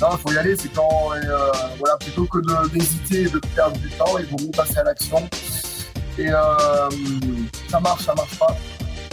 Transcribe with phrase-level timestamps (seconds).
[0.00, 2.38] Non, il faut y aller, c'est quand, euh, voilà, plutôt que
[2.68, 5.28] d'hésiter et de perdre du temps, il vaut mieux passer à l'action.
[6.16, 6.88] Et euh,
[7.68, 8.56] ça marche, ça marche pas.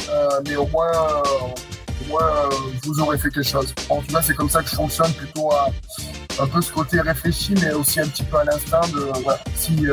[0.09, 0.91] Euh, mais au moins,
[2.03, 2.49] au moins
[2.83, 3.73] vous aurez fait quelque chose.
[3.89, 5.69] En tout cas, c'est comme ça que je fonctionne, plutôt à
[6.39, 9.87] un peu ce côté réfléchi, mais aussi un petit peu à l'instinct de voilà, si,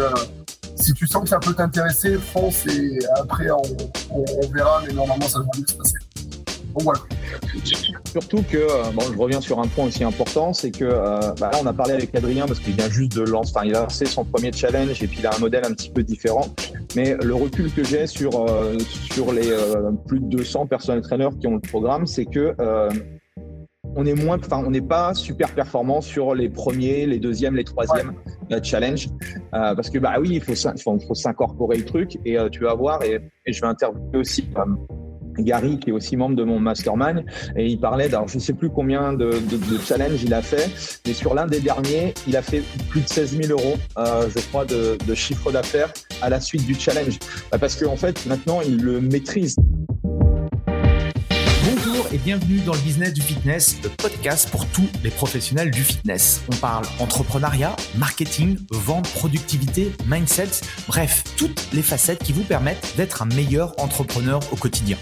[0.76, 3.62] si tu sens que ça peut t'intéresser, fonce et après on,
[4.10, 5.96] on, verra, mais normalement ça devrait bien se passer.
[6.74, 7.00] Donc voilà.
[8.04, 11.50] Surtout que, euh, bon, je reviens sur un point aussi important, c'est que euh, bah,
[11.52, 13.82] là, on a parlé avec Adrien parce qu'il vient juste de lancer, enfin, il a
[13.82, 16.46] lancé son premier challenge et puis il a un modèle un petit peu différent.
[16.96, 18.76] Mais le recul que j'ai sur, euh,
[19.10, 19.50] sur les
[20.06, 22.54] plus de 200 personnels trainers qui ont le programme, c'est que
[23.94, 27.64] on est moins, enfin, on n'est pas super performant sur les premiers, les deuxièmes, les
[27.64, 28.12] troisièmes
[28.62, 29.08] challenges,
[29.50, 30.54] parce que bah oui, il faut,
[31.14, 34.46] s'incorporer le truc et tu vas voir et je vais interviewer aussi
[35.38, 37.24] Gary, qui est aussi membre de mon mastermind,
[37.56, 39.32] et il parlait d'un, je ne sais plus combien de,
[39.84, 40.70] challenges il a fait,
[41.06, 44.40] mais sur l'un des derniers, il a fait plus de 16 000 euros, euh, je
[44.48, 47.18] crois, de, chiffre d'affaires à la suite du challenge.
[47.50, 49.56] Bah, parce qu'en en fait, maintenant, il le maîtrise
[52.12, 56.42] et bienvenue dans le business du fitness, le podcast pour tous les professionnels du fitness.
[56.52, 60.48] On parle entrepreneuriat, marketing, vente, productivité, mindset,
[60.86, 64.98] bref, toutes les facettes qui vous permettent d'être un meilleur entrepreneur au quotidien.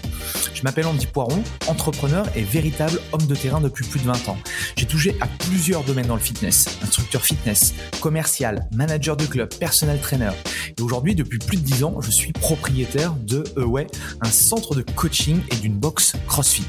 [0.53, 4.37] Je m'appelle Andy Poiron, entrepreneur et véritable homme de terrain depuis plus de 20 ans.
[4.75, 9.99] J'ai touché à plusieurs domaines dans le fitness, instructeur fitness, commercial, manager de club, personnel
[9.99, 10.31] trainer.
[10.77, 13.87] Et aujourd'hui, depuis plus de 10 ans, je suis propriétaire de Away,
[14.21, 16.67] un centre de coaching et d'une box CrossFit.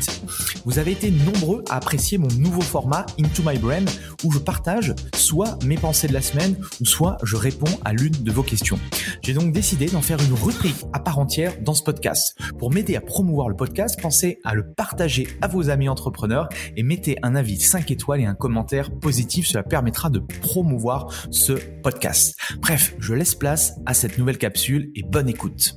[0.64, 3.84] Vous avez été nombreux à apprécier mon nouveau format Into My Brain
[4.24, 8.12] où je partage soit mes pensées de la semaine ou soit je réponds à l'une
[8.12, 8.78] de vos questions.
[9.22, 12.36] J'ai donc décidé d'en faire une rubrique à part entière dans ce podcast.
[12.58, 16.82] Pour m'aider à promouvoir le podcast, pensez à le partager à vos amis entrepreneurs et
[16.82, 19.46] mettez un avis 5 étoiles et un commentaire positif.
[19.46, 22.36] Cela permettra de promouvoir ce podcast.
[22.60, 25.74] Bref, je laisse place à cette nouvelle capsule et bonne écoute.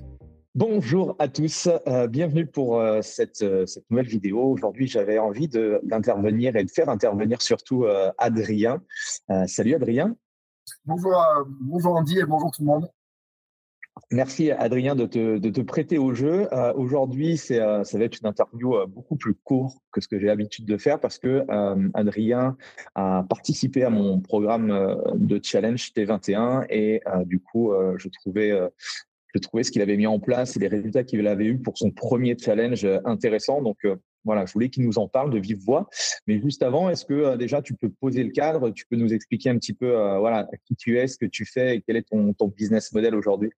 [0.55, 4.41] Bonjour à tous, euh, bienvenue pour euh, cette, euh, cette, nouvelle vidéo.
[4.41, 7.85] Aujourd'hui, j'avais envie d'intervenir et de faire intervenir surtout
[8.17, 8.81] Adrien.
[9.47, 10.15] salut Adrien.
[10.85, 11.13] Bonjour,
[11.59, 12.89] bonjour Andy et bonjour tout le monde.
[14.11, 16.47] Merci Adrien de te, prêter au jeu.
[16.75, 20.77] Aujourd'hui, ça va être une interview beaucoup plus courte que ce que j'ai l'habitude de
[20.77, 21.45] faire parce que
[21.93, 22.57] Adrien
[22.95, 28.51] a participé à mon programme de challenge T21 et du coup, je trouvais
[29.35, 31.77] je trouvais ce qu'il avait mis en place et les résultats qu'il avait eu pour
[31.77, 33.61] son premier challenge euh, intéressant.
[33.61, 35.89] Donc euh, voilà, je voulais qu'il nous en parle de vive voix.
[36.25, 39.13] Mais juste avant, est-ce que euh, déjà tu peux poser le cadre, tu peux nous
[39.13, 42.07] expliquer un petit peu voilà qui tu es, ce que tu fais et quel est
[42.09, 43.51] ton business model aujourd'hui?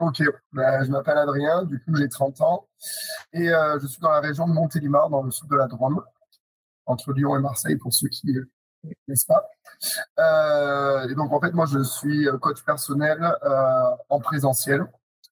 [0.00, 0.22] Ok,
[0.52, 2.68] ben, je m'appelle Adrien, du coup j'ai 30 ans
[3.32, 6.02] et je suis dans la région de Montélimar, dans le sud de la Drôme,
[6.86, 8.32] entre Lyon et Marseille pour ceux qui
[9.08, 9.44] n'est-ce pas
[11.08, 13.18] Et donc en fait moi je suis coach personnel
[14.08, 14.86] en présentiel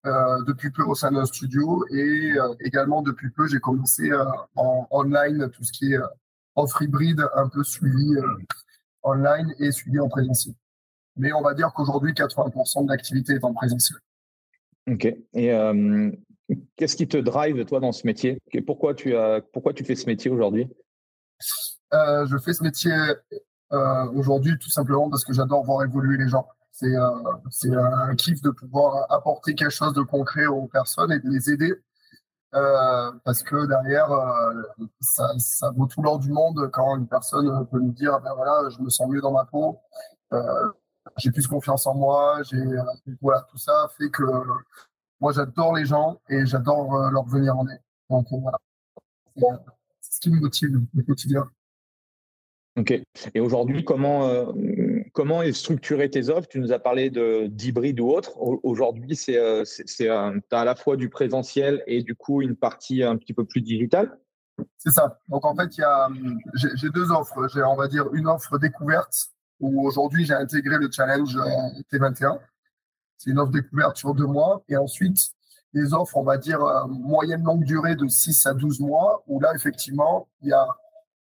[0.07, 4.25] euh, depuis peu au sein d'un studio et euh, également depuis peu j'ai commencé euh,
[4.55, 5.99] en online tout ce qui est
[6.55, 8.15] offre hybride un peu suivi
[9.03, 10.55] online et suivi en présentiel.
[11.17, 13.99] Mais on va dire qu'aujourd'hui 80% de l'activité est en présentiel.
[14.91, 15.05] Ok.
[15.35, 15.51] Et
[16.77, 18.39] qu'est-ce qui te drive toi dans ce métier?
[18.67, 20.69] Pourquoi tu as pourquoi tu fais ce métier aujourd'hui?
[21.93, 22.95] Je fais ce métier
[23.71, 26.47] aujourd'hui tout simplement parce que j'adore voir évoluer les gens.
[26.71, 31.51] C'est un kiff de pouvoir apporter quelque chose de concret aux personnes et de les
[31.51, 31.75] aider.
[32.55, 34.63] Euh, parce que derrière, euh,
[35.01, 38.69] ça, ça, vaut tout l'or du monde quand une personne peut nous dire ben voilà,
[38.71, 39.79] je me sens mieux dans ma peau,
[40.33, 40.71] euh,
[41.17, 42.63] j'ai plus confiance en moi, j'ai
[43.21, 44.23] voilà, tout ça fait que
[45.21, 47.81] moi j'adore les gens et j'adore leur venir en aide.
[48.11, 49.65] Donc voilà,
[50.01, 51.49] c'est ce qui me motive au quotidien.
[52.79, 52.93] Ok.
[53.35, 54.53] Et aujourd'hui, comment
[55.15, 56.47] comment est structuré tes offres?
[56.47, 57.09] Tu nous as parlé
[57.49, 58.33] d'hybride ou autre.
[58.37, 63.03] Aujourd'hui, c'est euh, tu as à la fois du présentiel et du coup une partie
[63.03, 64.19] un petit peu plus digitale?
[64.77, 65.21] C'est ça.
[65.29, 65.71] Donc en fait,
[66.55, 67.49] j'ai deux offres.
[67.55, 69.31] J'ai on va dire une offre découverte
[69.61, 72.39] où aujourd'hui j'ai intégré le challenge euh, T21.
[73.19, 74.63] C'est une offre découverte sur deux mois.
[74.69, 75.19] Et ensuite,
[75.73, 79.41] les offres, on va dire, euh, moyenne longue durée de 6 à 12 mois, où
[79.41, 80.67] là, effectivement, il y a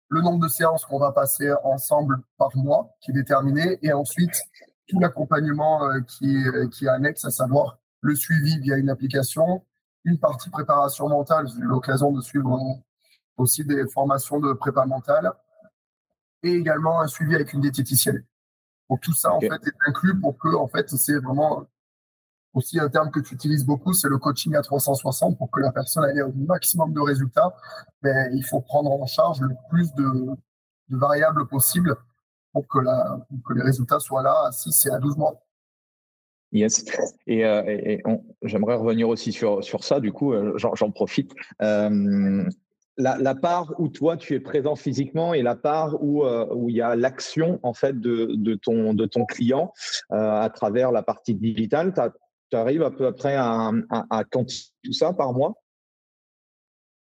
[0.09, 4.41] le nombre de séances qu'on va passer ensemble par mois qui est déterminé, et ensuite
[4.89, 6.37] tout l'accompagnement euh, qui,
[6.73, 9.65] qui est annexe, à savoir le suivi via une application,
[10.05, 12.59] une partie préparation mentale, j'ai eu l'occasion de suivre
[13.37, 15.33] aussi des formations de prépa mentale,
[16.43, 18.25] et également un suivi avec une diététicienne.
[18.89, 21.67] Donc tout ça, en fait, est inclus pour que, en fait, c'est vraiment
[22.55, 25.71] aussi un terme que tu utilises beaucoup, c'est le coaching à 360 pour que la
[25.71, 27.55] personne ait au maximum de résultats.
[28.03, 30.37] Mais il faut prendre en charge le plus de,
[30.89, 31.97] variables possibles
[32.53, 35.41] pour que, la, que les résultats soient là à 6 et à 12 mois.
[36.53, 36.85] Yes.
[37.29, 37.97] Et, euh,
[38.43, 41.33] j'aimerais revenir aussi sur, sur ça, du coup, euh, j'en profite.
[41.63, 42.45] Euh,
[42.97, 46.83] la, part où toi tu es présent physiquement et la part où, où il y
[46.83, 49.73] a l'action en fait de, de, ton, de ton client
[50.11, 51.95] à travers la partie digitale,
[52.51, 55.55] tu arrives à peu près à, à, à quantifier tout ça par mois?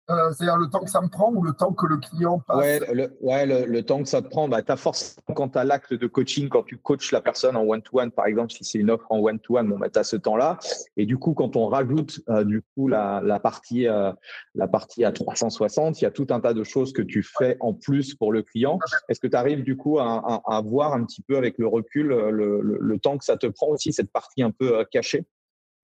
[0.08, 2.58] Euh, c'est-à-dire le temps que ça me prend ou le temps que le client passe
[2.58, 4.48] Ouais, le, ouais, le, temps que ça te prend.
[4.48, 7.56] Bah, tu as forcément, quand tu as l'acte de coaching, quand tu coaches la personne
[7.56, 10.14] en one-to-one, par exemple, si c'est une offre en one-to-one, bon, bah, tu as ce
[10.16, 10.58] temps-là.
[10.96, 14.12] Et du coup, quand on rajoute euh, du coup, la, la partie, euh,
[14.54, 17.56] la partie à 360, il y a tout un tas de choses que tu fais
[17.58, 18.78] en plus pour le client.
[19.08, 22.06] Est-ce que tu arrives du coup à, à, voir un petit peu avec le recul
[22.06, 25.26] le, le, temps que ça te prend aussi, cette partie un peu cachée?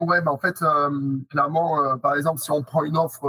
[0.01, 0.59] Ouais, bah en fait,
[1.29, 3.29] clairement, par exemple, si on prend une offre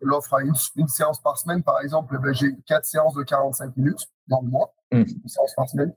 [0.00, 4.06] l'offre à une, séance par semaine, par exemple, ben, j'ai quatre séances de 45 minutes
[4.28, 4.96] dans le mois, mmh.
[4.96, 5.92] une séance par semaine.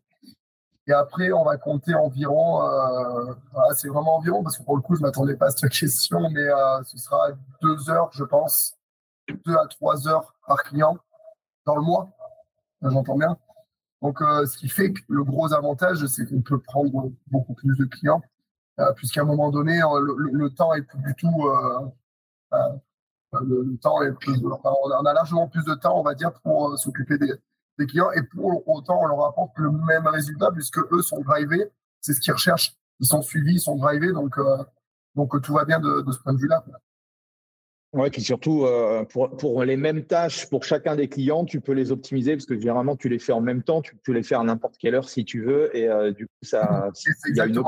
[0.89, 3.33] Et après, on va compter environ, euh,
[3.75, 6.31] c'est vraiment environ, parce que pour le coup, je ne m'attendais pas à cette question,
[6.31, 7.29] mais euh, ce sera
[7.61, 8.75] deux heures, je pense,
[9.45, 10.97] deux à trois heures par client
[11.67, 12.09] dans le mois.
[12.81, 13.37] J'entends bien.
[14.01, 17.77] Donc, euh, ce qui fait que le gros avantage, c'est qu'on peut prendre beaucoup plus
[17.77, 18.23] de clients,
[18.95, 21.51] puisqu'à un moment donné, le, le, temps est plus du tout
[23.33, 26.77] le, temps est plus, on a largement plus de temps, on va dire, pour euh,
[26.77, 27.31] s'occuper des,
[27.77, 31.71] des, clients et pour autant, on leur apporte le même résultat puisque eux sont drivés.
[32.01, 32.75] C'est ce qu'ils recherchent.
[32.99, 34.11] Ils sont suivis, ils sont drivés.
[34.11, 34.57] Donc, euh,
[35.15, 36.63] donc tout va bien de, de ce point de vue-là.
[37.91, 41.71] Oui, puis surtout, euh, pour, pour, les mêmes tâches pour chacun des clients, tu peux
[41.71, 44.41] les optimiser parce que généralement, tu les fais en même temps, tu peux les faire
[44.41, 45.75] à n'importe quelle heure si tu veux.
[45.75, 46.91] Et du coup, ça,
[47.27, 47.63] il y, a une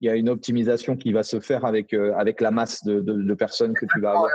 [0.00, 3.14] il y, a une optimisation qui va se faire avec, avec la masse de, de,
[3.14, 4.30] de personnes que tu vas avoir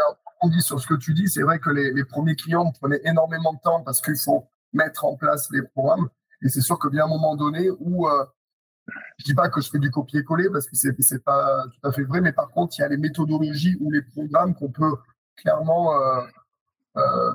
[0.49, 3.59] dit sur ce que tu dis, c'est vrai que les, premiers clients prenaient énormément de
[3.59, 6.09] temps parce qu'il faut mettre en place les programmes.
[6.41, 8.25] Et c'est sûr que bien à un moment donné où euh,
[9.17, 11.91] je dis pas que je fais du copier-coller parce que c'est c'est pas tout à
[11.91, 14.95] fait vrai, mais par contre il y a les méthodologies ou les programmes qu'on peut
[15.35, 16.21] clairement euh,
[16.97, 17.31] euh,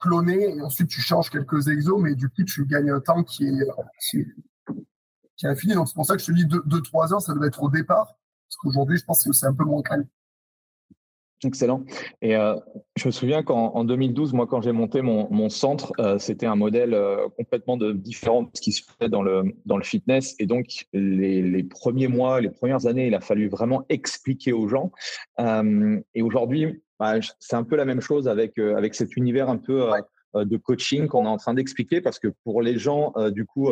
[0.00, 3.46] cloner et ensuite tu changes quelques exos, mais du coup tu gagnes un temps qui
[3.46, 5.74] est infini.
[5.74, 8.06] Donc c'est pour ça que je te dis 2-3 heures, ça doit être au départ
[8.06, 10.06] parce qu'aujourd'hui je pense que c'est un peu moins calme.
[11.44, 11.84] Excellent.
[12.20, 12.54] Et euh,
[12.96, 16.54] je me souviens qu'en 2012, moi, quand j'ai monté mon, mon centre, euh, c'était un
[16.54, 20.36] modèle euh, complètement de, différent de ce qui se fait dans le, dans le fitness.
[20.38, 24.68] Et donc, les, les premiers mois, les premières années, il a fallu vraiment expliquer aux
[24.68, 24.92] gens.
[25.38, 29.90] et aujourd'hui, bah, c'est un peu la même chose avec, avec cet univers un peu
[30.34, 33.70] de coaching qu'on est en train d'expliquer parce que pour les gens, du coup,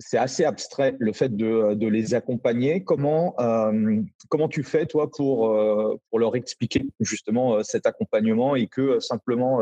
[0.00, 2.82] c'est assez abstrait le fait de, de les accompagner.
[2.82, 8.56] Comment, euh, comment tu fais, toi, pour, euh, pour leur expliquer justement euh, cet accompagnement
[8.56, 9.60] et que simplement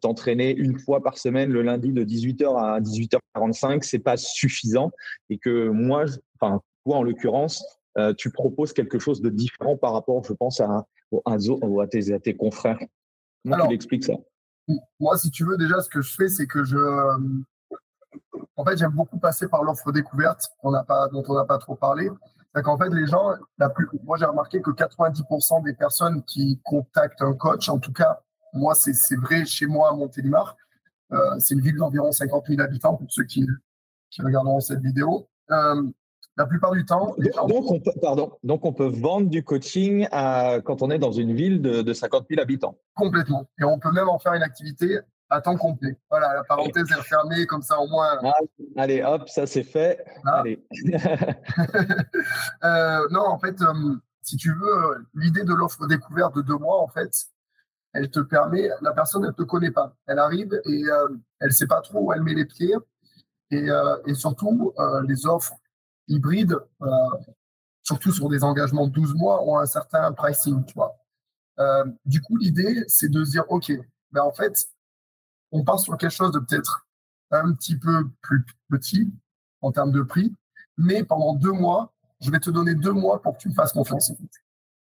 [0.00, 4.90] t'entraîner une fois par semaine le lundi de 18h à 18h45, c'est pas suffisant
[5.28, 6.04] et que moi,
[6.40, 7.62] enfin, toi en l'occurrence,
[8.16, 10.86] tu proposes quelque chose de différent par rapport, je pense, à,
[11.26, 12.78] à, à, tes, à tes confrères?
[13.44, 14.14] Comment tu l'expliques ça?
[15.00, 16.76] Moi, si tu veux, déjà, ce que je fais, c'est que je
[18.58, 21.76] en fait, j'aime beaucoup passer par l'offre découverte on pas, dont on n'a pas trop
[21.76, 22.10] parlé.
[22.54, 26.60] C'est qu'en fait, les gens, la plus, moi j'ai remarqué que 90% des personnes qui
[26.64, 28.20] contactent un coach, en tout cas,
[28.52, 30.56] moi c'est vrai chez moi à Montélimar,
[31.12, 33.46] euh, c'est une ville d'environ 50 000 habitants pour ceux qui,
[34.10, 35.28] qui regarderont cette vidéo.
[35.52, 35.82] Euh,
[36.36, 37.16] la plupart du temps.
[37.48, 41.10] Donc, on peut, pardon, donc, on peut vendre du coaching à, quand on est dans
[41.10, 42.78] une ville de, de 50 000 habitants.
[42.94, 43.48] Complètement.
[43.60, 45.00] Et on peut même en faire une activité
[45.30, 45.96] à temps complet.
[46.10, 48.18] Voilà, la parenthèse est refermée, comme ça au moins.
[48.22, 48.32] Ah,
[48.76, 50.04] allez, hop, ça c'est fait.
[50.24, 50.40] Ah.
[50.40, 50.64] Allez.
[52.64, 56.82] euh, non, en fait, euh, si tu veux, l'idée de l'offre découverte de deux mois,
[56.82, 57.10] en fait,
[57.92, 59.94] elle te permet, la personne, elle ne te connaît pas.
[60.06, 61.08] Elle arrive et euh,
[61.40, 62.76] elle ne sait pas trop où elle met les pieds.
[63.50, 63.68] Et,
[64.06, 64.74] et surtout,
[65.06, 65.54] les offres
[66.06, 66.58] hybrides,
[67.82, 70.94] surtout sur des engagements de 12 mois, ont un certain pricing, tu vois.
[72.04, 73.72] du coup, l'idée, c'est de se dire, OK,
[74.12, 74.68] ben en fait,
[75.52, 76.86] on part sur quelque chose de peut-être
[77.30, 79.12] un petit peu plus petit,
[79.60, 80.34] en termes de prix,
[80.76, 83.72] mais pendant deux mois, je vais te donner deux mois pour que tu me fasses
[83.72, 84.12] confiance.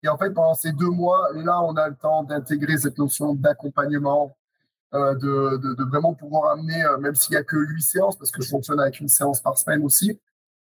[0.03, 3.35] Et en fait, pendant ces deux mois, là, on a le temps d'intégrer cette notion
[3.35, 4.37] d'accompagnement,
[4.95, 8.43] euh, de, vraiment pouvoir amener, euh, même s'il n'y a que huit séances, parce que
[8.43, 10.19] je fonctionne avec une séance par semaine aussi,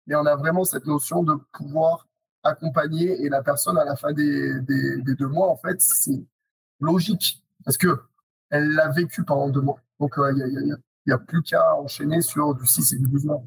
[0.06, 2.06] mais on a vraiment cette notion de pouvoir
[2.42, 6.22] accompagner et la personne à la fin des, des deux mois, en fait, c'est
[6.80, 8.00] logique parce que
[8.52, 9.80] elle l'a vécu pendant deux mois.
[9.98, 12.98] Donc, il n'y a, y a, y a, plus qu'à enchaîner sur du 6 et
[12.98, 13.42] du 12 mois.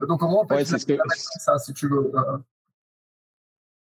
[0.00, 0.98] Donc, on peut ouais, ce que...
[1.38, 2.38] ça, si tu veux euh,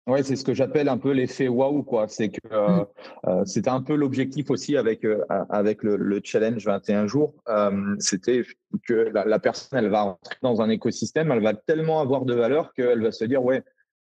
[0.07, 2.07] Ouais, c'est ce que j'appelle un peu l'effet waouh, quoi.
[2.07, 2.85] C'est que euh,
[3.25, 7.33] euh, c'était un peu l'objectif aussi avec euh, avec le, le, challenge 21 jours.
[7.49, 8.43] Euh, c'était
[8.87, 12.35] que la, la, personne, elle va rentrer dans un écosystème, elle va tellement avoir de
[12.35, 13.63] valeur qu'elle va se dire ouais.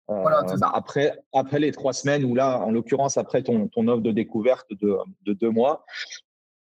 [0.07, 4.01] Voilà, bah, après après les trois semaines ou là, en l'occurrence après ton ton offre
[4.01, 5.85] de découverte de de deux mois,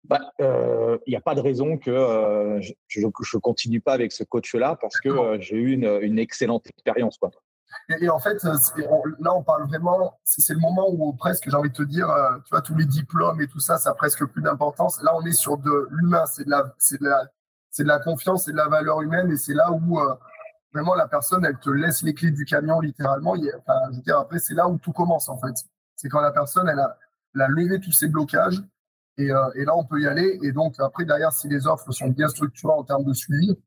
[0.07, 4.11] bah, il bah, n'y a pas de raison que euh, je, je, continue pas avec
[4.11, 7.17] ce coach-là parce que euh, j'ai eu une, une, excellente expérience.
[7.17, 7.31] Quoi.
[7.89, 11.55] Et, et, en fait, on, là, on parle vraiment, c'est le moment où presque, j'ai
[11.55, 13.93] envie de te dire, euh, tu vois, tous les diplômes et tout ça, ça a
[13.93, 15.01] presque plus d'importance.
[15.03, 17.25] Là, on est sur de l'humain, c'est de la, de la,
[17.79, 20.15] de la confiance, c'est de la valeur humaine, et c'est là où euh,
[20.73, 23.31] vraiment la personne, elle te laisse les clés du camion littéralement.
[23.31, 25.53] Enfin, je veux dire, après, c'est là où tout commence en fait.
[25.95, 26.97] C'est quand la personne, elle a,
[27.33, 28.61] elle a levé tous ses blocages,
[29.17, 30.39] et, euh, et, là, on peut y aller.
[30.43, 33.57] Et donc, après, derrière, si les offres sont bien structurées en termes de suivi,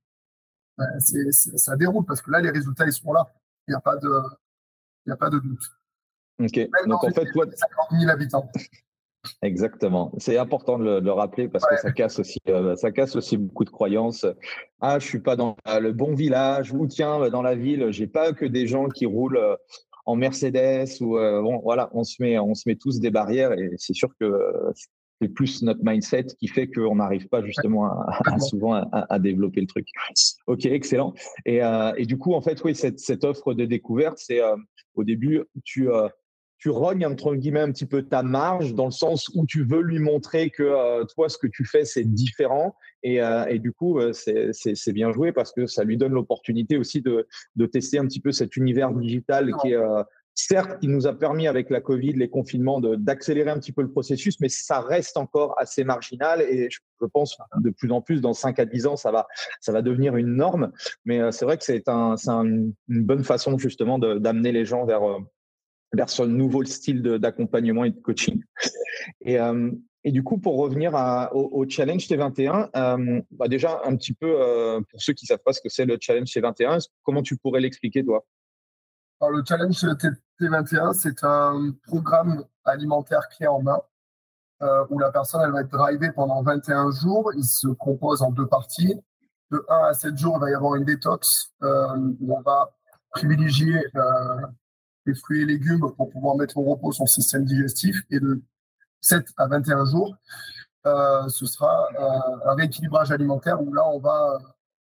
[0.77, 3.33] ben, c'est, ça déroule parce que là, les résultats, ils sont là.
[3.67, 4.11] Il n'y a pas de,
[5.07, 5.63] il a pas de doute.
[6.41, 6.57] Ok.
[6.57, 7.47] Même donc, en fait, toi.
[7.53, 8.51] 50 000 habitants.
[9.43, 10.13] Exactement.
[10.19, 11.77] C'est important de le, de le, rappeler parce ouais.
[11.77, 14.25] que ça casse aussi, euh, ça casse aussi beaucoup de croyances.
[14.81, 18.33] Ah, je suis pas dans le bon village ou tiens, dans la ville, j'ai pas
[18.33, 19.57] que des gens qui roulent euh,
[20.07, 23.53] en Mercedes ou euh, bon, voilà, on se met, on se met tous des barrières
[23.53, 24.73] et c'est sûr que
[25.21, 29.19] c'est plus notre mindset qui fait qu'on n'arrive pas justement à, à, souvent à, à,
[29.19, 29.89] développer le truc.
[30.47, 31.15] Ok, excellent.
[31.45, 34.57] Et, euh, et, du coup, en fait, oui, cette, cette offre de découverte, c'est euh,
[34.95, 36.09] au début, tu, euh,
[36.59, 39.81] tu rognes entre guillemets un petit peu ta marge dans le sens où tu veux
[39.81, 42.75] lui montrer que toi, ce que tu fais, c'est différent.
[43.05, 47.29] Et, et, du coup, c'est bien joué parce que ça lui donne l'opportunité aussi de,
[47.55, 49.79] de tester un petit peu cet univers digital qui est
[50.39, 53.91] certes, qui nous a permis avec la Covid, les confinements, d'accélérer un petit peu le
[53.91, 56.79] processus, mais ça reste encore assez marginal et je,
[57.13, 59.27] pense de plus en plus, dans 5 à 10 ans, ça va,
[59.61, 60.73] ça va devenir une norme.
[61.05, 64.85] Mais euh, c'est vrai que c'est un, un, une bonne façon justement d'amener les gens
[64.85, 65.19] vers, euh,
[65.93, 68.43] vers ce nouveau style d'accompagnement et de coaching.
[69.23, 69.71] Et, euh,
[70.05, 70.95] du coup, pour revenir
[71.35, 75.61] au, challenge T21, euh, bah déjà un petit peu pour ceux qui savent pas ce
[75.61, 78.25] que c'est le challenge T21, comment tu pourrais l'expliquer toi?
[79.21, 79.85] Alors, le challenge
[80.41, 83.81] T21, c'est un programme alimentaire clé en main
[84.63, 87.33] euh, où la personne elle va être drivée pendant 21 jours.
[87.35, 88.95] Il se compose en deux parties.
[89.51, 92.71] De 1 à 7 jours, il va y avoir une détox euh, où on va
[93.11, 94.47] privilégier euh,
[95.07, 97.97] les fruits et légumes pour pouvoir mettre au repos son système digestif.
[98.11, 98.41] Et de
[99.01, 100.17] 7 à 21 jours,
[100.85, 101.89] ce sera
[102.47, 104.39] un rééquilibrage alimentaire où là, on va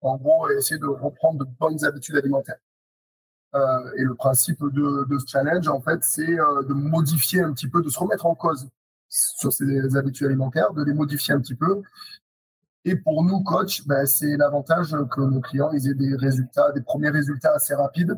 [0.01, 2.59] en gros essayer de reprendre de bonnes habitudes alimentaires.
[3.55, 7.69] Euh, et le principe de, ce challenge, en fait, c'est euh, de modifier un petit
[7.69, 8.69] peu, de se remettre en cause
[9.09, 11.83] sur ses habitudes alimentaires, de les modifier un petit peu.
[12.85, 16.81] Et pour nous, coach, ben, c'est l'avantage que nos clients ils aient des résultats, des
[16.81, 18.15] premiers résultats assez rapides,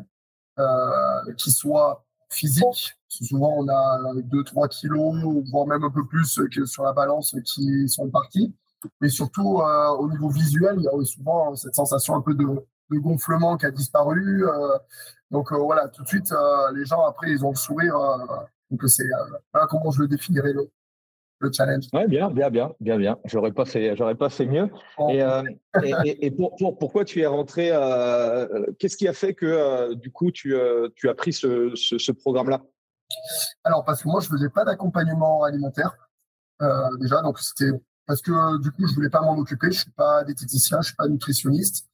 [0.59, 2.95] euh, qui soient physiques.
[3.07, 5.15] Souvent, on a 2-3 kilos,
[5.51, 8.55] voire même un peu plus que sur la balance qui sont partis.
[9.01, 9.61] Mais surtout,
[9.99, 12.45] au niveau visuel, il y a souvent cette sensation un peu de,
[12.91, 14.43] gonflement qui a disparu.
[15.33, 17.95] Donc euh, voilà, tout de suite, euh, les gens après, ils ont le sourire.
[18.71, 19.03] donc c'est
[19.51, 20.69] voilà comment je le définirais le,
[21.39, 21.85] le challenge.
[21.91, 23.17] Ouais, bien, bien, bien, bien, bien.
[23.25, 24.69] J'aurais pas fait, j'aurais pas fait mieux.
[25.09, 25.21] Et,
[26.05, 27.69] et, et, pour, pour, pourquoi tu es rentré
[28.79, 30.55] Qu'est-ce qui a fait que du coup tu,
[30.95, 32.61] tu as pris ce, ce, ce programme-là?
[33.63, 35.97] Alors parce que moi je faisais pas d'accompagnement alimentaire
[37.01, 37.71] déjà, donc c'était
[38.05, 39.71] parce que du coup je voulais pas m'en occuper.
[39.71, 41.87] Je suis pas diététicien, je suis pas nutritionniste.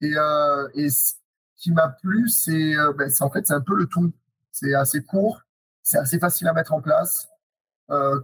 [0.00, 0.88] Et, euh, et
[1.60, 4.12] qui m'a plu, c'est euh, ben, en fait c'est un peu le tout.
[4.50, 5.42] C'est assez court,
[5.82, 7.28] c'est assez facile à mettre en place.
[7.90, 8.20] Euh,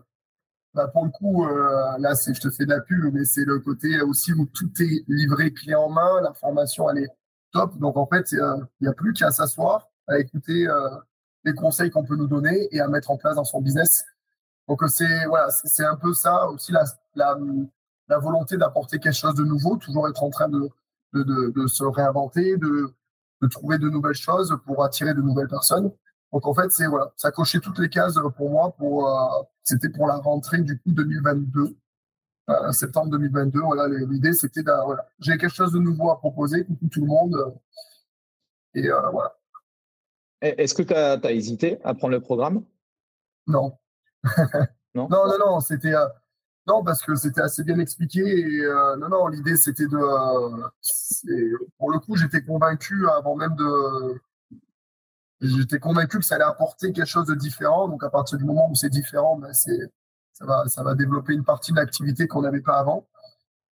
[0.74, 3.44] bah, pour le coup, euh, là, c'est, je te fais de la pub, mais c'est
[3.44, 6.20] le côté aussi où tout est livré clé en main.
[6.22, 7.08] La formation, elle est
[7.52, 7.78] top.
[7.78, 10.90] Donc, en fait, il n'y a plus qu'à s'asseoir, à écouter euh,
[11.44, 14.04] les conseils qu'on peut nous donner et à mettre en place dans son business.
[14.68, 19.44] Donc, c'est voilà, c'est un peu ça aussi la, la, volonté d'apporter quelque chose de
[19.44, 20.68] nouveau, toujours être en train de,
[21.14, 22.92] de, de, de se réinventer, de,
[23.42, 25.92] de, trouver de nouvelles choses pour attirer de nouvelles personnes.
[26.32, 28.74] Donc en fait, c'est voilà, ça cochait toutes les cases pour moi.
[28.76, 31.76] Pour euh, c'était pour la rentrée du coup 2022.
[32.72, 33.60] septembre 2022.
[33.60, 37.54] Voilà, l'idée c'était voilà, j'ai quelque chose de nouveau à proposer, coucou tout le monde.
[38.74, 39.36] Et voilà.
[40.42, 42.62] Est-ce que tu as, hésité à prendre le programme?
[43.46, 43.78] Non.
[44.24, 44.28] non?
[44.94, 45.94] non, non, non, c'était
[46.66, 48.20] non, parce que c'était assez bien expliqué.
[48.20, 49.96] Et, euh, non, non, l'idée, c'était de.
[49.96, 54.20] Euh, pour le coup, j'étais convaincu avant même de.
[55.40, 57.88] J'étais convaincu que ça allait apporter quelque chose de différent.
[57.88, 59.78] Donc, à partir du moment où c'est différent, ben, c'est,
[60.32, 63.06] ça, va, ça va développer une partie de l'activité qu'on n'avait pas avant.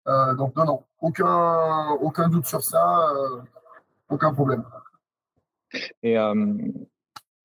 [0.07, 3.09] Euh, donc, non, non, aucun, aucun doute sur ça,
[4.09, 4.65] aucun problème.
[6.03, 6.17] Et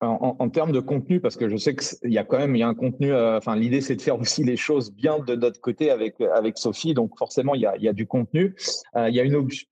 [0.06, 2.62] en, termes de contenu, parce que je sais qu'il y a quand même il y
[2.62, 5.60] a un contenu, euh, enfin l'idée c'est de faire aussi les choses bien de notre
[5.60, 8.54] côté avec, avec Sophie, donc forcément il y a, y a du contenu.
[8.96, 9.64] Euh, y a une, je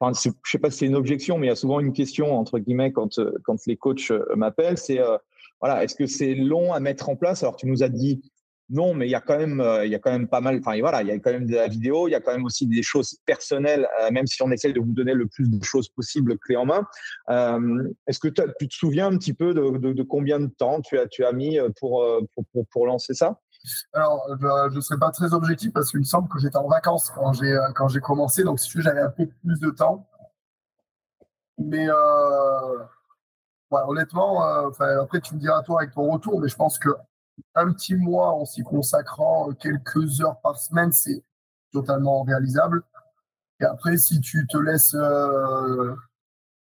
[0.44, 2.92] sais pas si c'est une objection, mais il y a souvent une question entre guillemets
[2.92, 5.16] quand, quand les coachs m'appellent, c'est euh,
[5.60, 7.42] voilà, est-ce que c'est long à mettre en place?
[7.42, 8.22] Alors tu nous as dit
[8.70, 10.60] non, mais il y a quand même, euh, il y a quand même pas mal.
[10.60, 12.06] Enfin, voilà, il y a quand même de la vidéo.
[12.06, 14.78] Il y a quand même aussi des choses personnelles, euh, même si on essaie de
[14.78, 16.86] vous donner le plus de choses possibles clé en main.
[17.30, 21.08] Euh, est-ce que tu te souviens un petit peu de, combien de temps tu as,
[21.08, 23.40] tu as mis pour, pour, pour, lancer ça?
[23.92, 27.10] Alors, je ne serai pas très objectif parce qu'il me semble que j'étais en vacances
[27.10, 30.06] quand j'ai quand j'ai commencé, donc si j'avais un peu plus de temps.
[31.58, 31.88] Mais
[33.70, 36.90] honnêtement, après tu me diras toi avec ton retour, mais je pense que
[37.54, 41.22] un petit mois en s'y consacrant quelques heures par semaine, c'est
[41.72, 42.82] totalement réalisable.
[43.60, 45.94] Et après, si tu te laisses, euh,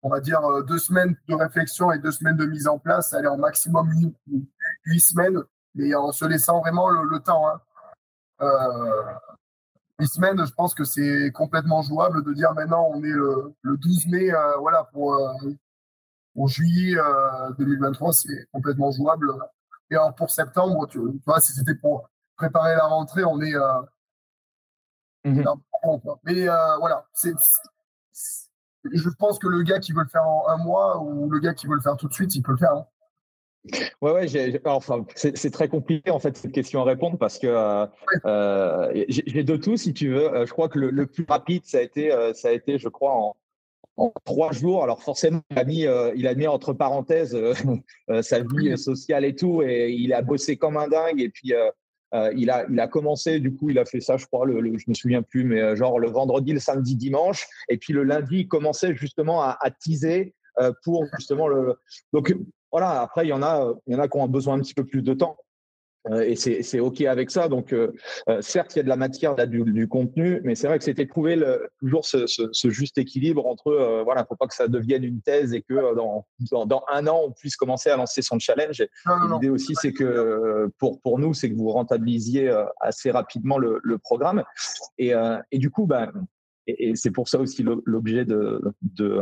[0.01, 3.13] on va dire, euh, deux semaines de réflexion et deux semaines de mise en place,
[3.13, 3.89] aller en maximum
[4.25, 5.43] huit, semaines,
[5.75, 7.49] mais en se laissant vraiment le, temps.
[7.49, 7.61] Hein.
[8.41, 9.13] Euh,
[9.99, 14.07] huit semaines, je pense que c'est complètement jouable de dire maintenant on est le, 12
[14.07, 15.19] mai, voilà, pour
[16.47, 16.95] juillet
[17.57, 19.33] 2023, c'est complètement jouable.
[19.91, 23.55] Et alors pour septembre, tu, vois, si c'était pour préparer la rentrée, on est.
[23.55, 23.81] Euh,
[25.25, 25.45] mhm.
[26.23, 27.33] Mais euh, voilà, c'est,
[28.91, 31.53] je pense que le gars qui veut le faire en un mois ou le gars
[31.53, 32.73] qui veut le faire tout de suite, il peut le faire.
[32.73, 32.87] Hein.
[34.01, 37.47] Ouais, ouais, enfin, c'est, très compliqué en fait cette question à répondre parce que
[38.25, 40.45] euh, j'ai de tout si tu veux.
[40.45, 43.13] Je crois que le, le plus rapide ça a été, ça a été, je crois,
[43.13, 43.35] en,
[43.97, 44.83] en trois jours.
[44.83, 47.53] Alors forcément, il a mis, euh, il a mis entre parenthèses euh,
[48.09, 51.19] euh, sa vie sociale et tout, et il a bossé comme un dingue.
[51.19, 51.53] Et puis
[52.35, 53.39] il a, il a commencé.
[53.39, 55.99] Du coup, il a fait ça, je crois, le, je me souviens plus, mais genre
[55.99, 57.45] le vendredi, le samedi, dimanche.
[57.69, 60.33] Et puis le lundi, il commençait justement à, à teaser
[60.83, 61.75] pour justement le.
[62.13, 62.33] Donc
[62.71, 63.01] voilà.
[63.01, 64.85] Après, il y en a, il y en a qui ont besoin un petit peu
[64.85, 65.37] plus de temps.
[66.11, 67.47] Euh, et c'est OK avec ça.
[67.47, 67.93] Donc, euh,
[68.29, 70.77] euh, certes, il y a de la matière, là, du, du contenu, mais c'est vrai
[70.77, 74.47] que c'était trouver le, toujours ce, ce, ce, juste équilibre entre, euh, voilà, faut pas
[74.47, 76.25] que ça devienne une thèse et que dans,
[76.65, 78.83] dans, un an, on puisse commencer à lancer son challenge.
[79.31, 83.97] L'idée aussi, c'est que pour, pour nous, c'est que vous rentabilisiez assez rapidement le, le
[83.97, 84.43] programme.
[84.97, 85.13] Et,
[85.51, 86.11] et, du coup, ben,
[86.67, 89.21] et, et c'est pour ça aussi l'objet de, de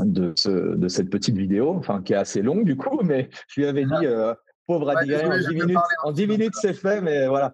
[0.00, 3.60] de, ce, de, cette petite vidéo, enfin qui est assez longue du coup, mais je
[3.60, 4.34] lui avais dit, euh,
[4.72, 7.52] pauvre en 10 minutes, en 10 minutes c'est fait, mais voilà.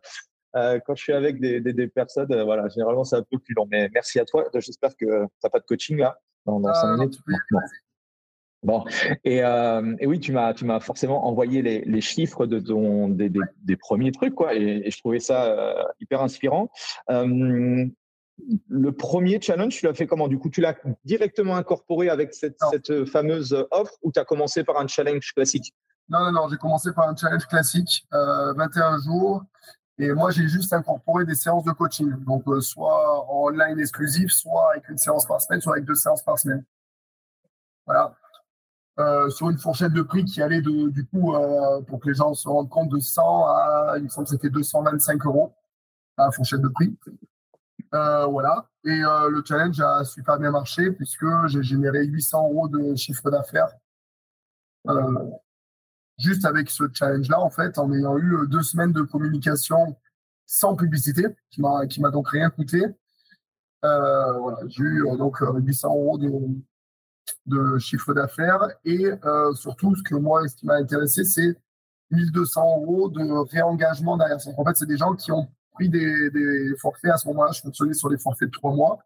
[0.57, 3.39] Euh, quand je suis avec des, des, des personnes, euh, voilà, généralement c'est un peu
[3.39, 3.67] plus long.
[3.71, 4.49] Mais merci à toi.
[4.55, 7.19] J'espère que tu n'as pas de coaching là dans, dans 5 minutes.
[8.65, 8.85] Bon,
[9.25, 13.09] et, euh, et, oui, tu m'as, tu m'as forcément envoyé les, les chiffres de ton,
[13.09, 16.69] des, des, des, premiers trucs, quoi, et, et je trouvais ça euh, hyper inspirant.
[17.09, 17.87] Euh,
[18.69, 20.27] le premier challenge, tu l'as fait comment?
[20.27, 24.65] Du coup, tu l'as directement incorporé avec cette, cette fameuse offre ou tu as commencé
[24.65, 25.73] par un challenge classique?
[26.11, 29.45] Non, non, non, j'ai commencé par un challenge classique, euh, 21 jours.
[29.99, 32.11] Et moi, j'ai juste incorporé des séances de coaching.
[32.25, 35.97] Donc, euh, soit en online exclusif, soit avec une séance par semaine, soit avec deux
[35.97, 36.65] séances par semaine.
[37.85, 38.15] Voilà.
[39.01, 42.15] Euh, sur une fourchette de prix qui allait de, du coup, euh, pour que les
[42.15, 45.55] gens se rendent compte, de 100 à, il me semble que c'était 225 euros,
[46.17, 46.97] la fourchette de prix.
[47.93, 48.69] voilà.
[48.85, 53.73] Et le challenge a super bien marché puisque j'ai généré 800 euros de chiffre d'affaires
[56.19, 59.97] juste avec ce challenge-là, en fait, en ayant eu euh, deux semaines de communication
[60.47, 62.85] sans publicité, qui m'a, qui m'a donc rien coûté.
[63.85, 66.31] Euh, voilà, j'ai eu euh, donc 800 euros de,
[67.47, 71.57] de chiffre d'affaires et euh, surtout, ce que moi, ce qui m'a intéressé, c'est
[72.11, 74.39] 1200 euros de réengagement derrière.
[74.57, 77.53] En fait, c'est des gens qui ont pris des, des forfaits à ce moment-là.
[77.53, 78.99] Je fonctionnais sur les forfaits de trois mois.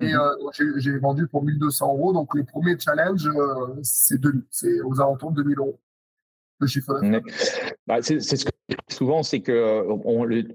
[0.00, 0.20] Et mhm.
[0.20, 2.12] euh, j'ai, vendu pour 1200 euros.
[2.12, 5.80] Donc, le premier challenge, euh, c'est aux alentours de 2000 euros.
[7.86, 9.84] Bah, c'est ce que je dis souvent, c'est que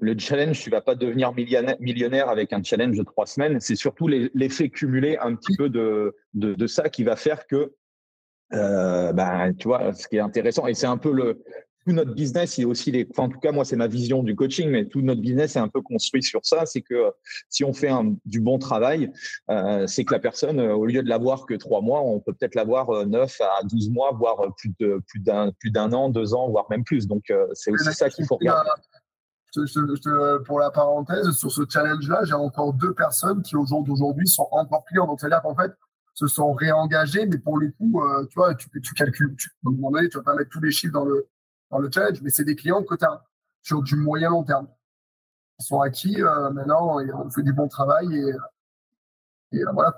[0.02, 3.60] le, challenge, tu vas pas devenir millionnaire, avec un challenge de trois semaines.
[3.60, 7.74] C'est surtout l'effet cumulé un petit peu de, de, ça qui va faire que,
[8.54, 11.44] euh, bah, tu vois, ce qui est intéressant, et c'est un peu le,
[11.86, 14.70] tout notre business, il aussi les, en tout cas, moi, c'est ma vision du coaching,
[14.70, 16.66] mais tout notre business est un peu construit sur ça.
[16.66, 17.12] C'est que
[17.50, 19.12] si on fait un, du bon travail,
[19.50, 22.34] euh, c'est que la personne, euh, au lieu de l'avoir que trois mois, on peut
[22.34, 26.34] peut-être l'avoir 9 à 12 mois, voire plus de, plus d'un, plus d'un an, deux
[26.34, 27.08] ans, voire même plus.
[27.08, 28.70] Donc, c'est aussi ça qu'il faut regarder.
[30.46, 34.48] pour la parenthèse, sur ce challenge-là, j'ai encore deux personnes qui, au jour d'aujourd'hui, sont
[34.52, 35.08] encore clients.
[35.08, 35.72] Donc, c'est-à-dire qu'en fait,
[36.16, 39.72] se sont réengagés, mais pour le coup, tu vois, tu, tu calcules, tu, à un
[39.72, 41.28] moment donné, tu vas pas mettre tous les chiffres dans le,
[41.74, 43.24] dans le challenge, mais c'est des clients que tu as
[43.64, 44.68] sur du moyen long terme.
[45.60, 49.96] Ils sont acquis euh, maintenant, on fait du bon travail et, et voilà.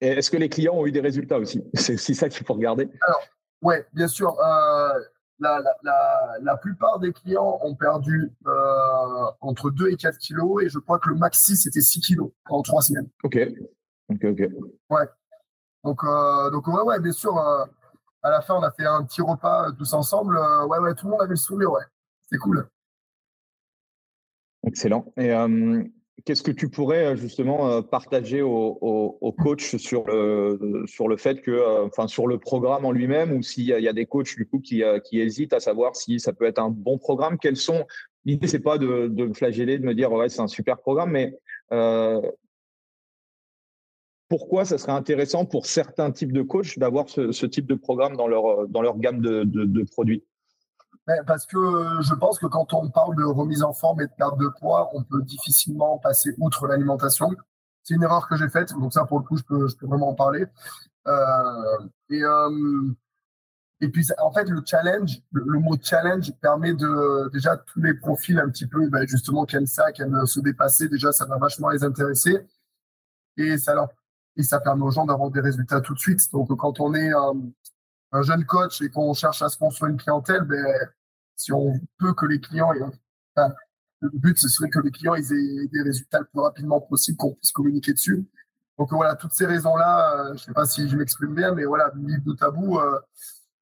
[0.00, 1.64] Est-ce que les clients ont eu des résultats aussi?
[1.74, 2.88] C'est ça qu'il faut regarder.
[3.00, 3.22] Alors,
[3.62, 4.38] ouais, bien sûr.
[4.40, 5.00] Euh,
[5.40, 10.68] la, la, la, plupart des clients ont perdu euh, entre 2 et 4 kilos et
[10.68, 13.08] je crois que le maxi c'était 6 kilos en 3 semaines.
[13.24, 13.36] Ok.
[14.10, 14.48] Ok, ok.
[14.90, 15.08] Ouais.
[15.82, 16.02] Donc,
[16.52, 17.36] donc ouais, ouais, bien sûr
[18.24, 20.36] à la fin, on a fait un petit repas euh, tous ensemble.
[20.36, 21.82] Euh, ouais, ouais, tout le monde avait le sourire, ouais.
[22.30, 22.66] C'est cool.
[24.66, 25.12] Excellent.
[25.18, 25.84] Et euh,
[26.24, 31.84] qu'est-ce que tu pourrais justement partager aux au, coachs sur le, sur le fait que,
[31.84, 34.82] enfin, sur le programme en lui-même, ou s'il y, a des coachs du coup qui,
[35.12, 37.86] hésitent à savoir si ça peut être un bon programme, quels sont
[38.24, 41.10] L'idée, c'est pas de, de, me flageller, de me dire ouais, c'est un super programme,
[41.10, 41.38] mais
[44.36, 48.26] pourquoi ça serait intéressant pour certains types de coachs d'avoir ce, type de programme dans
[48.26, 50.24] leur, dans leur gamme de, produits?
[51.06, 51.56] Ben, Parce que
[52.00, 54.90] je pense que quand on parle de remise en forme et de perte de poids,
[54.92, 57.30] on peut difficilement passer outre l'alimentation.
[57.84, 59.86] C'est une erreur que j'ai faite, donc ça pour le coup, je peux, je peux
[59.86, 60.46] vraiment en parler.
[61.06, 61.78] Euh,
[62.10, 62.92] et, euh,
[63.82, 68.40] et puis en fait, le challenge, le, mot challenge permet de déjà tous les profils
[68.40, 71.38] un petit peu, ben, justement, qui aiment ça, qui aiment se dépasser, déjà ça va
[71.38, 72.44] vachement les intéresser.
[73.36, 73.88] Et ça leur
[74.36, 76.20] et ça permet aux gens d'avoir des résultats tout de suite.
[76.32, 80.42] Donc, quand on est un, jeune coach et qu'on cherche à se construire une clientèle,
[80.42, 80.64] ben,
[81.36, 82.70] si on peut que les clients,
[83.34, 83.52] enfin,
[84.00, 87.34] le but, ce serait que les clients aient des résultats le plus rapidement possible, qu'on
[87.34, 88.24] puisse communiquer dessus.
[88.78, 91.92] Donc voilà, toutes ces raisons-là, euh, je sais pas si je m'exprime bien, mais voilà,
[91.94, 92.98] mis bout à bout, euh,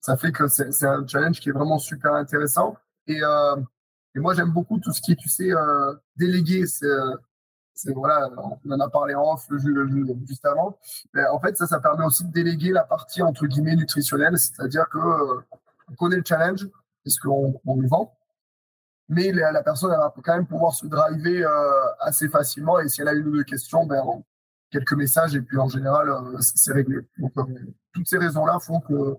[0.01, 2.77] ça fait que c'est un challenge qui est vraiment super intéressant.
[3.07, 3.57] Et, euh,
[4.15, 5.51] et moi, j'aime beaucoup tout ce qui est, tu sais,
[6.17, 6.65] délégué.
[7.95, 8.31] Voilà,
[8.65, 9.49] on en a parlé en off
[10.27, 10.79] juste avant.
[11.31, 14.99] En fait, ça, ça permet aussi de déléguer la partie entre guillemets nutritionnelle, c'est-à-dire que
[14.99, 15.41] euh,
[15.91, 16.69] on connaît le challenge,
[17.05, 18.17] parce qu'on on le vend,
[19.09, 22.79] mais la, personne elle va quand même pouvoir se driver euh, assez facilement.
[22.81, 24.03] Et si elle a une ou deux questions, ben,
[24.71, 27.01] quelques messages et puis en général, euh, c'est réglé.
[27.19, 27.33] Donc,
[27.93, 29.17] toutes ces raisons-là font que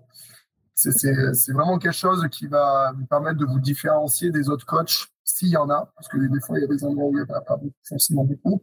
[0.74, 5.48] c'est vraiment quelque chose qui va vous permettre de vous différencier des autres coachs s'il
[5.48, 7.32] y en a, parce que des fois, il y a des endroits où il n'y
[7.32, 8.62] a pas forcément beaucoup,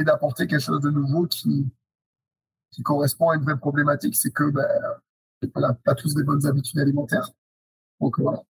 [0.00, 1.70] et d'apporter quelque chose de nouveau qui,
[2.82, 4.66] correspond à une vraie problématique, c'est que ben,
[5.84, 7.30] pas tous des bonnes habitudes alimentaires.
[8.00, 8.42] Donc voilà.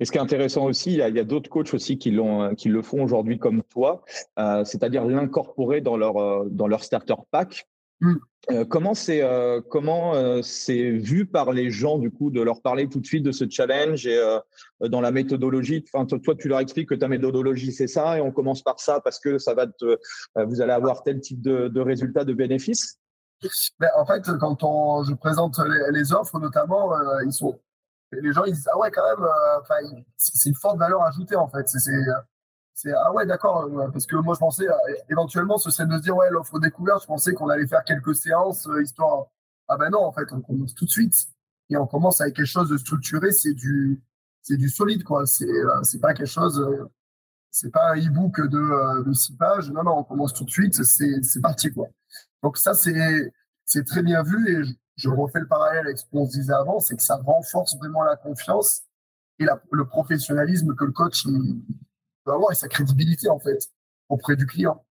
[0.00, 3.02] Et ce qui est intéressant aussi, il y a, d'autres coachs aussi qui, le font
[3.02, 4.02] aujourd'hui comme toi,
[4.38, 7.68] euh, c'est-à-dire l'incorporer dans leur, euh, dans leur starter pack
[8.02, 8.16] Mm.
[8.50, 12.60] Euh, comment c'est euh, comment euh, c'est vu par les gens du coup de leur
[12.60, 14.20] parler tout de suite de ce challenge et
[14.80, 15.84] dans la méthodologie?
[15.94, 19.00] Enfin toi tu leur expliques que ta méthodologie c'est ça et on commence par ça
[19.00, 19.96] parce que ça va te
[20.34, 22.98] vous allez avoir tel type de, de résultats de bénéfices
[23.78, 25.60] ben, en fait quand on je présente
[25.92, 26.90] les, offres notamment
[27.24, 27.60] ils sont
[28.10, 31.68] les gens ils disent ah ouais quand même c'est une forte valeur ajoutée en fait.
[31.68, 31.92] C'est
[32.74, 34.74] c'est ah ouais d'accord euh, parce que moi je pensais euh,
[35.10, 38.14] éventuellement ce serait de se dire ouais l'offre découverte je pensais qu'on allait faire quelques
[38.14, 39.26] séances euh, histoire
[39.68, 41.14] ah ben non en fait on commence tout de suite.
[41.70, 44.02] Et on commence avec quelque chose de structuré c'est du
[44.42, 45.26] c'est du solide quoi.
[45.26, 45.46] C'est
[45.82, 46.62] c'est pas quelque chose
[47.50, 49.70] c'est pas un e-book de, six pages.
[49.70, 51.88] Non non on commence tout de suite c'est c'est parti quoi.
[52.42, 53.32] Donc ça c'est
[53.64, 54.62] c'est très bien vu et
[54.96, 58.02] je, refais le parallèle avec ce qu'on se disait avant c'est que ça renforce vraiment
[58.02, 58.82] la confiance
[59.38, 61.26] et le professionnalisme que le coach
[62.24, 63.70] peut avoir et sa crédibilité en fait
[64.08, 64.84] auprès du client.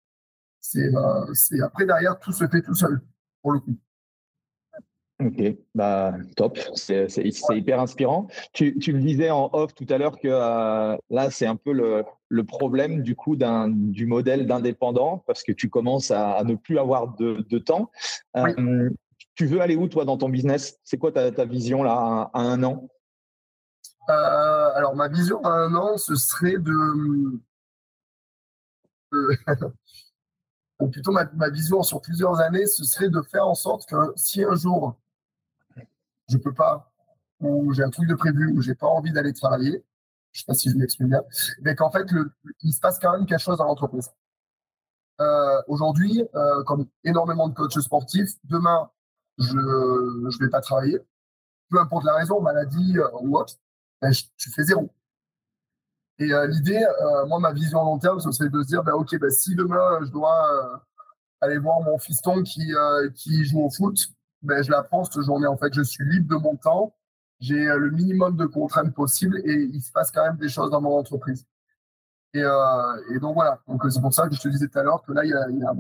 [0.61, 3.01] C'est euh, après derrière tout se fait tout seul
[3.43, 3.77] pour le coup.
[5.21, 7.09] Ok, bah top, c'est
[7.51, 8.29] hyper inspirant.
[8.53, 11.73] Tu, tu, me disais en off tout à l'heure que euh, là c'est un peu
[11.73, 16.79] le, le, problème du coup du modèle d'indépendant parce que tu commences à, ne plus
[16.79, 17.91] avoir de, de temps.
[18.37, 18.91] Euh,
[19.35, 20.79] tu veux aller où toi dans ton business?
[20.85, 22.89] C'est quoi ta, ta, vision là à un an?
[24.09, 27.41] Euh, alors, ma vision à un an, ce serait de.
[30.81, 34.45] ou plutôt ma, vision sur plusieurs années, ce serait de faire en sorte que si
[34.45, 34.99] un jour
[36.29, 36.93] je peux pas,
[37.41, 39.85] ou j'ai un truc de prévu, ou j'ai pas envie d'aller travailler,
[40.33, 41.23] je sais pas si je m'exprime bien,
[41.63, 42.07] mais qu'en fait,
[42.63, 44.11] il se passe quand même quelque chose dans l'entreprise.
[45.21, 48.91] Euh, Aujourd'hui, euh, comme énormément de coachs sportifs, demain,
[49.39, 50.99] je ne vais pas travailler,
[51.71, 53.55] peu importe la raison, maladie euh, ou autre.
[54.01, 54.91] Ben, tu fais zéro.
[56.19, 58.93] Et euh, l'idée, euh, moi, ma vision long terme, ce serait de se dire, ben,
[58.93, 60.77] OK, ben, si demain, je dois euh,
[61.41, 62.73] aller voir mon fiston qui,
[63.15, 63.97] qui joue au foot,
[64.43, 65.47] ben, je l'apprends cette journée.
[65.47, 66.95] En fait, je suis libre de mon temps,
[67.41, 70.81] j'ai le minimum de contraintes possibles et il se passe quand même des choses dans
[70.81, 71.47] mon entreprise.
[72.35, 75.03] Et, et donc voilà, donc c'est pour ça que je te disais tout à l'heure
[75.03, 75.73] que là, il y a, il y a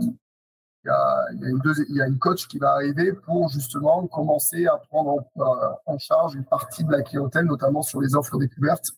[1.32, 5.98] il, y a une coach qui va arriver pour justement commencer à prendre en, en,
[5.98, 8.90] charge une partie de la clientèle, notamment sur les offres découvertes,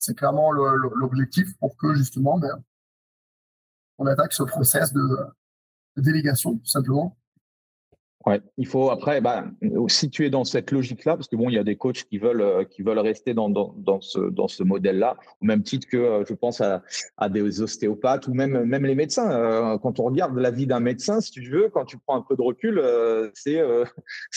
[0.00, 2.62] c'est clairement l'objectif pour que justement ben,
[3.98, 5.18] on attaque ce process de,
[5.96, 7.16] délégation tout simplement.
[8.26, 9.46] Ouais, il faut après bah,
[10.12, 12.42] tu es dans cette logique-là, parce que bon, il y a des coachs qui veulent
[12.42, 15.96] euh, qui veulent rester dans, dans, dans ce dans ce modèle-là, au même titre que
[15.96, 16.82] euh, je pense à,
[17.16, 19.30] à, des ostéopathes ou même même les médecins.
[19.30, 22.22] Euh, quand on regarde la vie d'un médecin, si tu veux, quand tu prends un
[22.22, 22.78] peu de recul,
[23.34, 23.62] c'est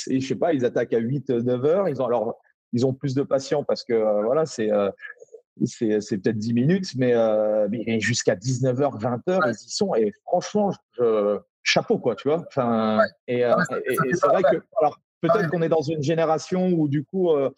[0.08, 2.36] je sais pas, ils attaquent à 8 9 heures, ils ont alors
[2.72, 4.72] ils ont plus de patients parce que voilà, c'est
[5.66, 7.68] c'est peut-être 10 minutes, mais, euh,
[8.00, 9.96] jusqu'à 19h, 20h, ils y sont.
[9.96, 12.44] Et franchement, je, chapeau, quoi, tu vois.
[12.48, 13.54] Enfin, et, euh,
[14.14, 17.50] c'est vrai que, alors, peut-être qu'on est dans une génération où, du coup, euh,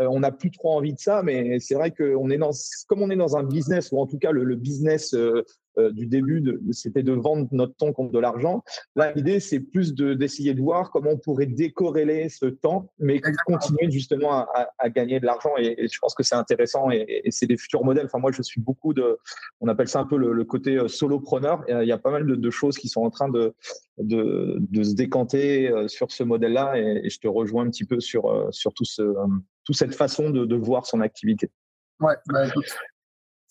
[0.00, 2.50] euh, on n'a plus trop envie de ça, mais c'est vrai que on est dans,
[2.88, 5.44] comme on est dans un business, ou en tout cas le, le business euh,
[5.92, 8.62] du début, c'était de vendre notre temps contre de l'argent.
[8.96, 13.90] Là, l'idée, c'est plus d'essayer de, voir comment on pourrait décorréler ce temps, mais continuer
[13.90, 15.50] justement à, à, gagner de l'argent.
[15.58, 18.06] Et, je pense que c'est intéressant et, et c'est des futurs modèles.
[18.06, 19.18] Enfin, moi, je suis beaucoup de,
[19.60, 21.64] on appelle ça un peu le, côté euh, solopreneur.
[21.68, 23.54] Il y a pas mal de, de, choses qui sont en train de,
[23.98, 28.00] de, de se décanter euh, sur ce modèle-là et, je te rejoins un petit peu
[28.00, 29.02] sur, sur tout ce,
[29.64, 31.50] toute cette façon de, de voir son activité.
[32.00, 32.64] Ouais, bah, écoute,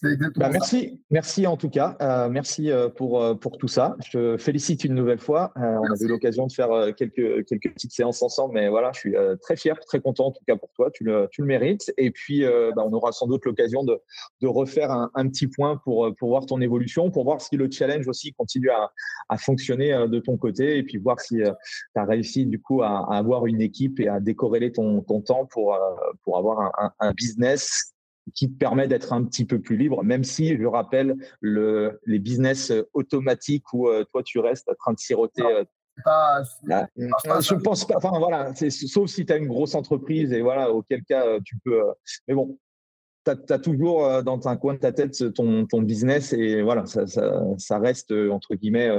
[0.02, 1.96] bah, merci, merci en tout cas.
[2.02, 3.96] Euh, merci euh, pour, euh, pour tout ça.
[4.12, 5.52] Je félicite une nouvelle fois.
[5.56, 9.16] on a eu l'occasion de faire quelques, quelques petites séances ensemble, mais voilà, je suis
[9.42, 10.90] très fier, très content en tout cas pour toi.
[10.92, 11.94] Tu le, tu le mérites.
[11.98, 12.44] Et puis,
[12.76, 14.00] bah, on aura sans doute l'occasion de,
[14.42, 17.70] de refaire un, un, petit point pour, pour voir ton évolution, pour voir si le
[17.70, 18.92] challenge aussi continue à,
[19.30, 21.44] à fonctionner de ton côté et puis voir si tu
[21.96, 25.46] as réussi du coup à, à, avoir une équipe et à décorréler ton, ton temps
[25.46, 25.78] pour,
[26.24, 27.94] pour avoir un, un business
[28.34, 32.20] qui te permet d'être un petit peu plus libre, même si, je rappelle, le, les
[32.20, 35.44] business automatiques où euh, toi, tu restes en train de siroter.
[35.44, 35.64] Euh,
[36.04, 36.42] pas,
[37.42, 37.98] je pense pas.
[37.98, 41.58] Enfin, voilà, sauf si tu as une grosse entreprise et voilà, auquel cas euh, tu
[41.64, 41.82] peux.
[42.28, 42.58] mais bon,
[43.26, 47.06] tu as, toujours dans un coin de ta tête ton, ton business et voilà, ça,
[47.06, 48.90] ça, ça reste entre guillemets.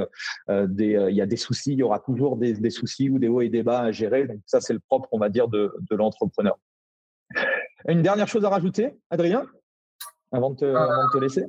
[0.49, 3.27] des Il y a des soucis, il y aura toujours des, des, soucis ou des
[3.27, 4.29] hauts et des bas à gérer.
[4.29, 6.57] Donc, ça, c'est le propre, on va dire, de, de l'entrepreneur.
[7.89, 9.45] Une dernière chose à rajouter, Adrien,
[10.33, 11.45] avant de te, euh, laisser?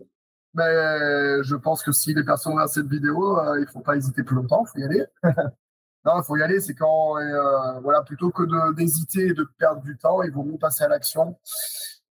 [0.53, 3.95] ben, Je pense que si les personnes regardent cette vidéo, euh, il ne faut pas
[3.95, 5.05] hésiter plus longtemps, il faut y aller.
[6.05, 9.81] non, il faut y aller, c'est quand, euh, voilà, plutôt que d'hésiter et de perdre
[9.81, 11.37] du temps, il vaut mieux passer à l'action.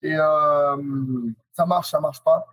[0.03, 2.47] Et ça marche, ça marche pas.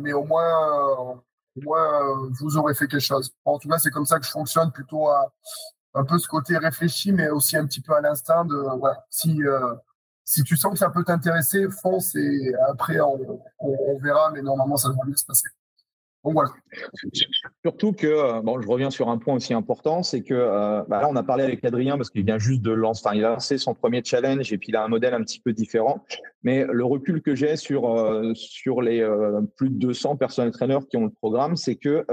[0.00, 1.20] mais au moins,
[1.56, 3.32] au moins vous aurez fait quelque chose.
[3.44, 5.32] En tout cas, c'est comme ça que je fonctionne, plutôt à
[5.94, 9.40] un peu ce côté réfléchi, mais aussi un petit peu à l'instinct de, voilà, si
[10.24, 14.88] si tu sens que ça peut t'intéresser, fonce et après on, verra, mais normalement ça
[14.88, 15.48] devrait bien se passer.
[16.24, 16.50] Donc voilà.
[17.64, 21.00] Surtout que, euh, bon, je reviens sur un point aussi important, c'est que euh, bah
[21.00, 23.30] là, on a parlé avec Adrien parce qu'il vient juste de lancer, enfin, il a
[23.30, 26.04] lancé son premier challenge et puis il a un modèle un petit peu différent.
[26.44, 29.04] Mais le recul que j'ai sur, euh, sur les
[29.56, 32.06] plus de 200 personnels traîneurs qui ont le programme, c'est que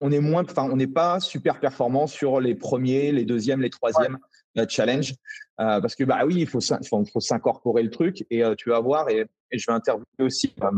[0.00, 3.70] on est moins, enfin, on n'est pas super performant sur les premiers, les deuxièmes, les
[3.70, 4.18] troisièmes
[4.68, 5.14] challenge.
[5.60, 8.80] Euh, parce que bah oui, il faut, faut, s'incorporer le truc et euh, tu vas
[8.80, 10.70] voir et, je vais interviewer aussi euh,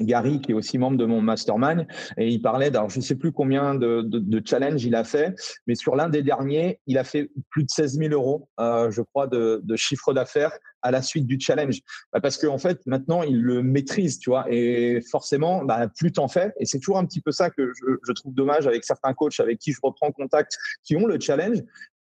[0.00, 1.86] Gary qui est aussi membre de mon mastermind
[2.16, 5.34] et il parlait alors je sais plus combien de, de, challenges il a fait
[5.66, 9.26] mais sur l'un des derniers il a fait plus de 16 000 euros je crois
[9.26, 11.80] de, chiffre d'affaires à la suite du challenge
[12.12, 16.12] bah, parce qu'en en fait maintenant il le maîtrise tu vois et forcément bah, plus
[16.12, 19.14] t'en fais et c'est toujours un petit peu ça que je trouve dommage avec certains
[19.14, 21.62] coachs avec qui je reprends contact qui ont le challenge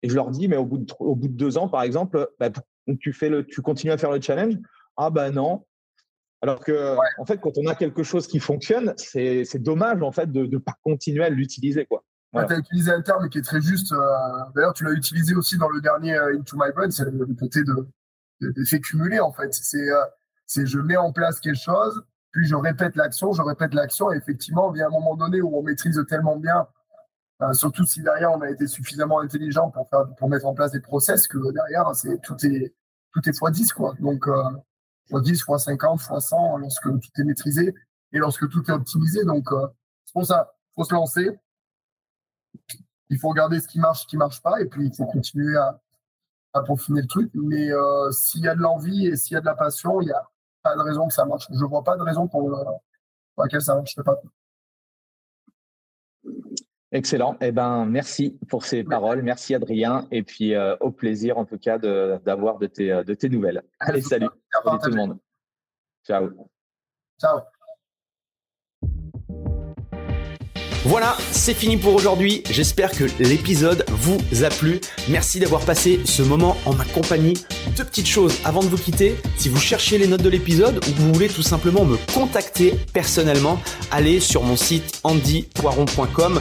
[0.02, 2.28] et je leur dis, mais au bout de, au bout de deux ans, par exemple,
[2.40, 2.50] bah,
[3.00, 4.54] tu, fais le, tu continues à faire le challenge?
[4.96, 5.64] Ah ben non.
[6.42, 10.30] Alors que, en fait, quand on a quelque chose qui fonctionne, c'est dommage en fait
[10.30, 11.86] de ne pas continuer à l'utiliser.
[11.86, 12.02] quoi.
[12.32, 13.92] tu as utilisé un terme qui est très juste.
[13.92, 13.98] Euh,
[14.56, 17.62] d'ailleurs, tu l'as utilisé aussi dans le dernier euh, Into My Brain, c'est le côté
[17.62, 17.88] de
[18.40, 19.52] d'effet cumulé en fait.
[19.74, 20.04] Euh,
[20.46, 24.16] c'est je mets en place quelque chose, puis je répète l'action, je répète l'action, et
[24.16, 26.66] effectivement, il y a un moment donné où on maîtrise tellement bien
[27.42, 29.72] euh, surtout si derrière on a été suffisamment intelligent
[30.18, 32.74] pour mettre en place des process que derrière c'est tout est
[33.12, 33.94] tout est x10 quoi.
[33.98, 34.42] Donc euh,
[35.10, 37.74] x10, x50, x100 lorsque tout est maîtrisé
[38.12, 39.24] et lorsque tout est optimisé.
[39.24, 39.66] Donc euh,
[40.04, 41.30] c'est pour ça, faut se lancer.
[43.10, 45.56] Il faut regarder ce qui marche, ce qui marche pas et puis il faut continuer
[45.56, 45.80] à
[46.54, 47.30] à peaufiner le truc.
[47.34, 47.70] Mais
[48.12, 50.28] s'il y a de l'envie et s'il y a de la passion, il n'y a
[50.62, 51.46] pas de raison que ça marche.
[51.50, 52.50] Je vois pas de raison pour,
[53.38, 54.20] laquelle ça ne marcherait pas.
[56.92, 57.36] Excellent.
[57.40, 59.22] Eh ben, merci pour ces paroles.
[59.22, 60.06] Merci Adrien.
[60.10, 63.62] Et puis au plaisir en tout cas d'avoir de, tes, de tes nouvelles.
[63.80, 64.28] Allez, salut.
[64.64, 65.18] Salut tout le monde.
[66.06, 66.30] Ciao.
[67.20, 67.40] Ciao.
[70.84, 72.42] Voilà, c'est fini pour aujourd'hui.
[72.50, 74.80] J'espère que l'épisode vous a plu.
[75.08, 77.34] Merci d'avoir passé ce moment en ma compagnie.
[77.76, 79.14] Deux petites choses avant de vous quitter.
[79.36, 82.74] Si vous cherchez les notes de l'épisode ou que vous voulez tout simplement me contacter
[82.92, 83.60] personnellement,
[83.92, 86.40] allez sur mon site andypoiron.com.